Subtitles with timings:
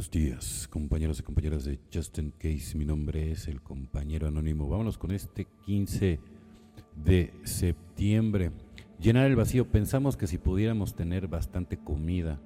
[0.00, 2.74] Buenos días, compañeros y compañeras de Justin Case.
[2.74, 4.66] Mi nombre es el compañero anónimo.
[4.66, 6.18] Vámonos con este 15
[7.04, 8.50] de septiembre.
[8.98, 9.70] Llenar el vacío.
[9.70, 12.40] Pensamos que si pudiéramos tener bastante comida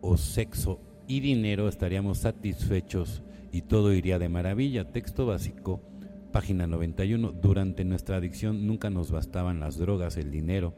[0.00, 3.22] o sexo y dinero estaríamos satisfechos
[3.52, 4.90] y todo iría de maravilla.
[4.90, 5.80] Texto básico,
[6.32, 7.30] página 91.
[7.40, 10.74] Durante nuestra adicción nunca nos bastaban las drogas, el dinero,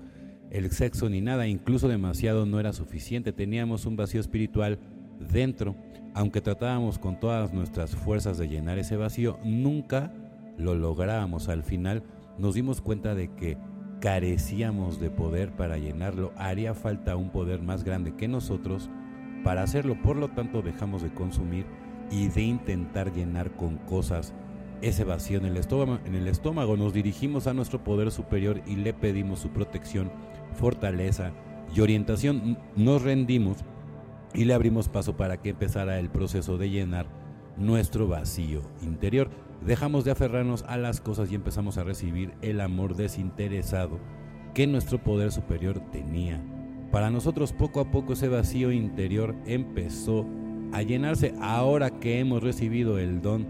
[0.50, 1.46] el sexo ni nada.
[1.46, 3.32] Incluso demasiado no era suficiente.
[3.32, 4.78] Teníamos un vacío espiritual
[5.22, 5.76] dentro.
[6.14, 10.12] Aunque tratábamos con todas nuestras fuerzas de llenar ese vacío, nunca
[10.58, 11.48] lo lográbamos.
[11.48, 12.02] Al final
[12.38, 13.56] nos dimos cuenta de que
[14.00, 16.32] carecíamos de poder para llenarlo.
[16.36, 18.90] Haría falta un poder más grande que nosotros
[19.44, 20.00] para hacerlo.
[20.02, 21.66] Por lo tanto, dejamos de consumir
[22.10, 24.34] y de intentar llenar con cosas
[24.82, 26.76] ese vacío en el, estómago, en el estómago.
[26.76, 30.10] Nos dirigimos a nuestro poder superior y le pedimos su protección,
[30.54, 31.30] fortaleza
[31.74, 32.58] y orientación.
[32.76, 33.58] Nos rendimos
[34.34, 37.06] y le abrimos paso para que empezara el proceso de llenar
[37.56, 39.28] nuestro vacío interior.
[39.64, 43.98] Dejamos de aferrarnos a las cosas y empezamos a recibir el amor desinteresado
[44.54, 46.42] que nuestro poder superior tenía.
[46.90, 50.26] Para nosotros poco a poco ese vacío interior empezó
[50.72, 51.34] a llenarse.
[51.40, 53.46] Ahora que hemos recibido el don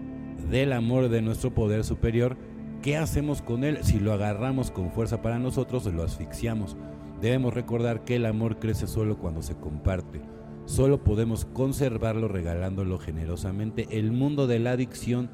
[0.49, 2.37] del amor de nuestro poder superior,
[2.81, 3.79] ¿qué hacemos con él?
[3.81, 6.77] Si lo agarramos con fuerza para nosotros, lo asfixiamos.
[7.21, 10.21] Debemos recordar que el amor crece solo cuando se comparte.
[10.65, 13.87] Solo podemos conservarlo regalándolo generosamente.
[13.91, 15.29] El mundo de la adicción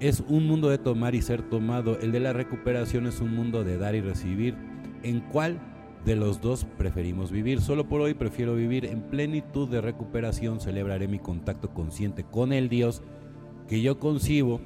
[0.00, 1.98] es un mundo de tomar y ser tomado.
[1.98, 4.56] El de la recuperación es un mundo de dar y recibir.
[5.02, 5.58] ¿En cuál
[6.04, 7.60] de los dos preferimos vivir?
[7.60, 10.60] Solo por hoy prefiero vivir en plenitud de recuperación.
[10.60, 13.02] Celebraré mi contacto consciente con el Dios
[13.66, 14.60] que yo concibo,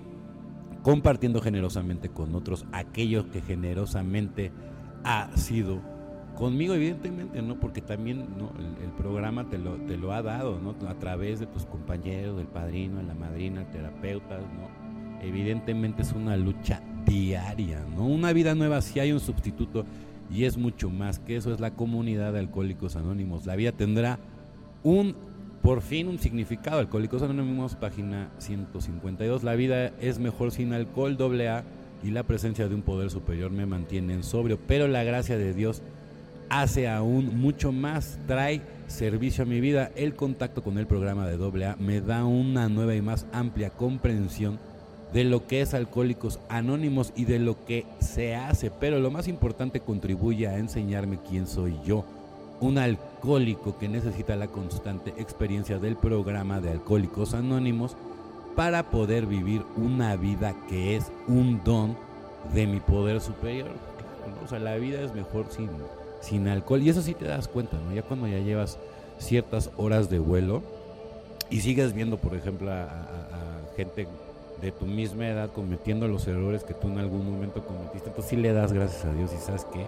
[0.82, 4.52] compartiendo generosamente con otros aquello que generosamente
[5.04, 5.80] ha sido
[6.36, 7.60] Conmigo, evidentemente, ¿no?
[7.60, 8.26] Porque también
[8.82, 10.74] el, programa te lo, te lo ha dado, ¿no?
[10.88, 15.22] A través de tus compañeros, del padrino, de la madrina, el terapeuta, ¿no?
[15.22, 18.06] Evidentemente es una lucha diaria, ¿no?
[18.06, 19.84] Una vida nueva, si hay un sustituto,
[20.30, 23.44] y es mucho más que eso, es la comunidad de Alcohólicos Anónimos.
[23.44, 24.18] La vida tendrá
[24.82, 25.14] un,
[25.62, 26.78] por fin, un significado.
[26.80, 29.42] Alcohólicos Anónimos, página 152.
[29.42, 31.64] La vida es mejor sin alcohol, doble A,
[32.02, 35.82] y la presencia de un poder superior me mantienen sobrio, pero la gracia de Dios
[36.52, 39.90] hace aún mucho más, trae servicio a mi vida.
[39.96, 44.58] El contacto con el programa de AA me da una nueva y más amplia comprensión
[45.14, 49.28] de lo que es Alcohólicos Anónimos y de lo que se hace, pero lo más
[49.28, 52.04] importante contribuye a enseñarme quién soy yo,
[52.60, 57.96] un alcohólico que necesita la constante experiencia del programa de Alcohólicos Anónimos
[58.56, 61.96] para poder vivir una vida que es un don
[62.54, 63.70] de mi poder superior.
[64.44, 65.68] o sea, la vida es mejor sin
[66.22, 66.82] sin alcohol.
[66.82, 67.94] Y eso sí te das cuenta, ¿no?
[67.94, 68.78] Ya cuando ya llevas
[69.18, 70.62] ciertas horas de vuelo
[71.50, 72.88] y sigues viendo, por ejemplo, a,
[73.76, 74.06] gente
[74.60, 78.36] de tu misma edad cometiendo los errores que tú en algún momento cometiste, entonces sí
[78.36, 79.86] le das gracias a Dios y sabes qué,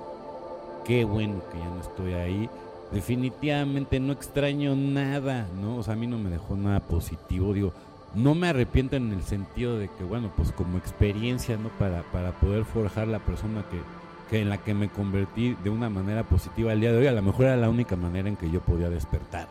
[0.86, 2.48] qué bueno que ya no estoy ahí.
[2.90, 5.76] Definitivamente no extraño nada, ¿no?
[5.76, 7.74] O sea, a mí no me dejó nada positivo, digo,
[8.14, 11.68] no me arrepiento en el sentido de que, bueno, pues como experiencia, ¿no?
[11.78, 13.78] Para, para poder forjar la persona que,
[14.30, 17.12] que en la que me convertí de una manera positiva el día de hoy, a
[17.12, 19.48] lo mejor era la única manera en que yo podía despertar,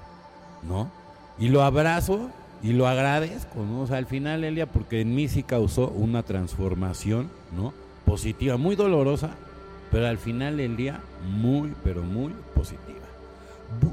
[0.68, 0.90] ¿no?
[1.38, 2.30] Y lo abrazo
[2.62, 3.82] y lo agradezco, ¿no?
[3.82, 7.74] O sea, al final, Elia, porque en mí sí causó una transformación, ¿no?
[8.06, 9.32] Positiva, muy dolorosa,
[9.92, 13.04] pero al final del día muy, pero muy positiva.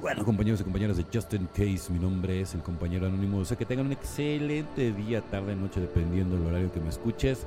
[0.01, 3.39] Bueno, compañeros y compañeras de Justin Case, mi nombre es el compañero anónimo.
[3.39, 7.47] O sea, que tengan un excelente día, tarde, noche, dependiendo del horario que me escuches